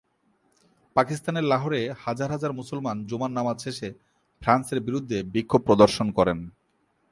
[0.95, 3.89] পাকিস্তানের লাহোরে হাজার হাজার মুসলমান জুমার নামাজ শেষে
[4.41, 6.39] ফ্রান্সের বিরুদ্ধে বিক্ষোভ প্রদর্শন করেন।